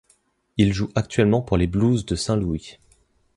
[0.57, 2.79] Il joue actuellement pour les Blues de Saint-Louis.